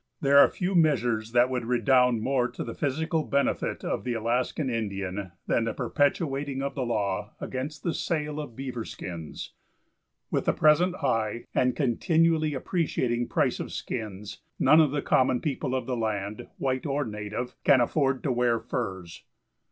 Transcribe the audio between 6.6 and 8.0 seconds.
of the law against the